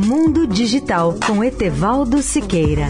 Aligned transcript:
Mundo 0.00 0.46
Digital 0.46 1.16
com 1.26 1.42
Etevaldo 1.42 2.22
Siqueira. 2.22 2.86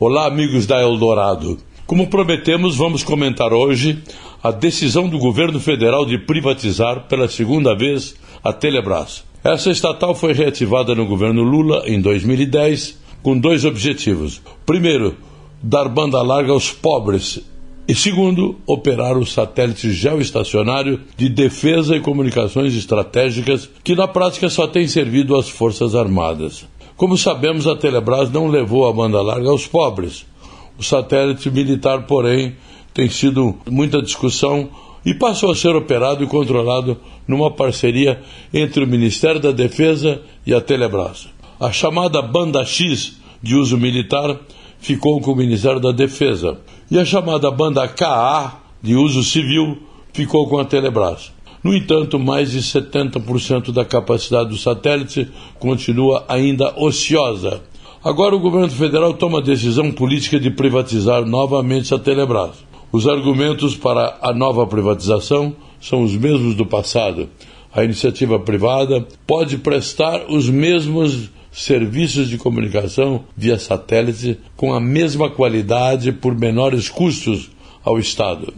Olá, 0.00 0.26
amigos 0.26 0.66
da 0.66 0.82
Eldorado. 0.82 1.56
Como 1.86 2.10
prometemos, 2.10 2.74
vamos 2.74 3.04
comentar 3.04 3.52
hoje 3.52 4.02
a 4.42 4.50
decisão 4.50 5.08
do 5.08 5.16
governo 5.16 5.60
federal 5.60 6.04
de 6.04 6.18
privatizar 6.18 7.06
pela 7.06 7.28
segunda 7.28 7.76
vez 7.76 8.16
a 8.42 8.52
Telebrás. 8.52 9.22
Essa 9.44 9.70
estatal 9.70 10.16
foi 10.16 10.32
reativada 10.32 10.96
no 10.96 11.06
governo 11.06 11.44
Lula 11.44 11.84
em 11.86 12.00
2010 12.00 12.98
com 13.22 13.38
dois 13.38 13.64
objetivos. 13.64 14.42
Primeiro, 14.66 15.16
dar 15.62 15.88
banda 15.88 16.20
larga 16.22 16.50
aos 16.50 16.72
pobres 16.72 17.40
e 17.88 17.94
segundo, 17.94 18.60
operar 18.66 19.16
o 19.16 19.24
satélite 19.24 19.90
geoestacionário 19.90 21.00
de 21.16 21.26
defesa 21.26 21.96
e 21.96 22.00
comunicações 22.00 22.74
estratégicas, 22.74 23.66
que 23.82 23.94
na 23.94 24.06
prática 24.06 24.50
só 24.50 24.66
tem 24.66 24.86
servido 24.86 25.34
às 25.34 25.48
Forças 25.48 25.94
Armadas. 25.94 26.66
Como 26.98 27.16
sabemos, 27.16 27.66
a 27.66 27.74
Telebrás 27.74 28.30
não 28.30 28.48
levou 28.48 28.86
a 28.86 28.92
banda 28.92 29.22
larga 29.22 29.48
aos 29.48 29.66
pobres. 29.66 30.26
O 30.78 30.82
satélite 30.82 31.50
militar, 31.50 32.02
porém, 32.02 32.56
tem 32.92 33.08
sido 33.08 33.56
muita 33.70 34.02
discussão 34.02 34.68
e 35.02 35.14
passou 35.14 35.50
a 35.50 35.56
ser 35.56 35.74
operado 35.74 36.22
e 36.22 36.26
controlado 36.26 36.98
numa 37.26 37.50
parceria 37.50 38.20
entre 38.52 38.84
o 38.84 38.86
Ministério 38.86 39.40
da 39.40 39.50
Defesa 39.50 40.20
e 40.46 40.52
a 40.52 40.60
Telebrás. 40.60 41.26
A 41.58 41.72
chamada 41.72 42.20
banda 42.20 42.62
X 42.66 43.16
de 43.42 43.54
uso 43.54 43.78
militar 43.78 44.38
ficou 44.78 45.18
com 45.22 45.32
o 45.32 45.36
Ministério 45.36 45.80
da 45.80 45.90
Defesa 45.90 46.58
e 46.90 46.98
a 46.98 47.04
chamada 47.04 47.50
banda 47.50 47.86
KA 47.86 48.60
de 48.82 48.94
uso 48.94 49.22
civil 49.22 49.78
ficou 50.12 50.48
com 50.48 50.58
a 50.58 50.64
Telebrás. 50.64 51.32
No 51.62 51.74
entanto, 51.74 52.18
mais 52.18 52.52
de 52.52 52.60
70% 52.60 53.72
da 53.72 53.84
capacidade 53.84 54.50
do 54.50 54.56
satélite 54.56 55.28
continua 55.58 56.24
ainda 56.28 56.72
ociosa. 56.80 57.60
Agora 58.02 58.34
o 58.34 58.40
governo 58.40 58.70
federal 58.70 59.12
toma 59.14 59.38
a 59.38 59.42
decisão 59.42 59.90
política 59.90 60.38
de 60.38 60.50
privatizar 60.50 61.26
novamente 61.26 61.92
a 61.92 61.98
Telebrás. 61.98 62.52
Os 62.90 63.06
argumentos 63.06 63.76
para 63.76 64.18
a 64.22 64.32
nova 64.32 64.66
privatização 64.66 65.54
são 65.80 66.04
os 66.04 66.16
mesmos 66.16 66.54
do 66.54 66.64
passado. 66.64 67.28
A 67.72 67.84
iniciativa 67.84 68.38
privada 68.38 69.06
pode 69.26 69.58
prestar 69.58 70.26
os 70.28 70.48
mesmos 70.48 71.28
serviços 71.50 72.28
de 72.28 72.38
comunicação 72.38 73.24
via 73.36 73.58
satélite 73.58 74.38
com 74.56 74.72
a 74.72 74.80
mesma 74.80 75.30
qualidade 75.30 76.12
por 76.12 76.34
menores 76.34 76.88
custos 76.88 77.50
ao 77.84 77.98
Estado. 77.98 78.52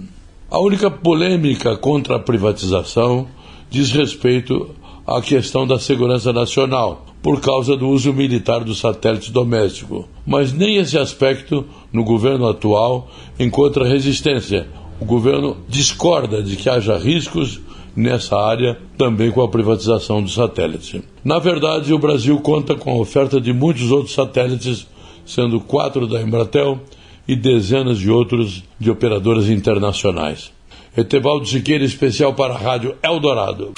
A 0.51 0.59
única 0.59 0.91
polêmica 0.91 1.77
contra 1.77 2.17
a 2.17 2.21
privatização 2.21 3.29
diz 3.71 3.93
respeito 3.93 4.75
à 5.07 5.21
questão 5.23 5.67
da 5.67 5.79
segurança 5.79 6.33
nacional, 6.33 7.07
por 7.23 7.41
causa 7.41 7.77
do 7.77 7.89
uso 7.89 8.13
militar 8.13 8.65
do 8.65 8.75
satélite 8.75 9.31
doméstico. 9.31 10.09
Mas 10.27 10.53
nem 10.53 10.77
esse 10.77 10.99
aspecto, 10.99 11.65
no 11.93 12.03
governo 12.03 12.49
atual, 12.49 13.11
encontra 13.39 13.87
resistência. 13.87 14.67
O 15.01 15.05
governo 15.05 15.57
discorda 15.69 16.43
de 16.43 16.57
que 16.57 16.69
haja 16.69 16.97
riscos 16.99 17.61
nessa 17.95 18.37
área, 18.37 18.79
também 18.97 19.31
com 19.31 19.43
a 19.43 19.49
privatização 19.49 20.23
do 20.23 20.31
satélite. 20.31 21.03
Na 21.25 21.39
verdade, 21.39 21.93
o 21.93 21.99
Brasil 21.99 22.39
conta 22.41 22.75
com 22.75 22.93
a 22.93 22.99
oferta 22.99 23.41
de 23.41 23.53
muitos 23.53 23.91
outros 23.91 24.15
satélites, 24.15 24.87
sendo 25.25 25.61
quatro 25.61 26.07
da 26.07 26.21
Embratel 26.21 26.81
e 27.27 27.37
dezenas 27.37 27.99
de 27.99 28.11
outros 28.11 28.65
de 28.79 28.91
operadoras 28.91 29.49
internacionais. 29.49 30.51
Etevaldo 30.97 31.47
Siqueira, 31.47 31.85
especial 31.85 32.35
para 32.35 32.55
a 32.55 32.59
Rádio 32.59 32.97
Eldorado. 33.03 33.73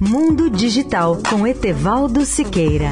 Mundo 0.00 0.50
Digital 0.50 1.18
com 1.28 1.46
Etevaldo 1.46 2.24
Siqueira. 2.26 2.90